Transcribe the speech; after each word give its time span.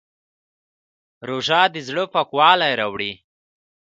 روژه 1.27 1.61
د 1.73 1.75
زړه 1.87 2.03
پاکوالی 2.13 2.71
راوړي. 2.79 3.13